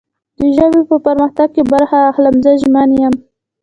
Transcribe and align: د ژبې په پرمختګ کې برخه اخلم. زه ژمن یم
د 0.39 0.41
ژبې 0.55 0.81
په 0.89 0.95
پرمختګ 1.05 1.47
کې 1.55 1.63
برخه 1.73 1.97
اخلم. 2.11 2.35
زه 2.43 2.51
ژمن 2.61 2.89
یم 3.01 3.15